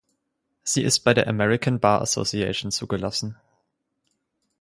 Sie 0.63 0.81
ist 0.81 1.01
bei 1.01 1.13
der 1.13 1.27
American 1.27 1.79
Bar 1.79 2.01
Association 2.01 2.71
zugelassen. 2.71 3.35